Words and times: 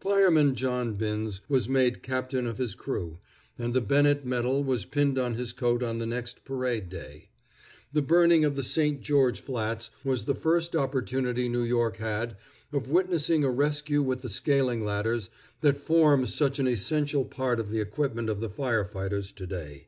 Fireman 0.00 0.56
John 0.56 0.94
Binns 0.94 1.42
was 1.48 1.68
made 1.68 2.02
captain 2.02 2.44
of 2.44 2.58
his 2.58 2.74
crew, 2.74 3.20
and 3.56 3.72
the 3.72 3.80
Bennett 3.80 4.26
medal 4.26 4.64
was 4.64 4.84
pinned 4.84 5.16
on 5.16 5.34
his 5.36 5.52
coat 5.52 5.80
on 5.80 5.98
the 5.98 6.06
next 6.06 6.44
parade 6.44 6.88
day. 6.88 7.28
The 7.92 8.02
burning 8.02 8.44
of 8.44 8.56
the 8.56 8.64
St. 8.64 9.00
George 9.00 9.40
Flats 9.40 9.90
was 10.02 10.24
the 10.24 10.34
first 10.34 10.74
opportunity 10.74 11.48
New 11.48 11.62
York 11.62 11.98
had 11.98 12.36
of 12.72 12.90
witnessing 12.90 13.44
a 13.44 13.50
rescue 13.52 14.02
with 14.02 14.22
the 14.22 14.28
scaling 14.28 14.84
ladders 14.84 15.30
that 15.60 15.76
form 15.76 16.26
such 16.26 16.58
an 16.58 16.66
essential 16.66 17.24
part 17.24 17.60
of 17.60 17.70
the 17.70 17.78
equipment 17.78 18.28
of 18.28 18.40
the 18.40 18.50
fire 18.50 18.84
fighters 18.84 19.30
to 19.30 19.46
day. 19.46 19.86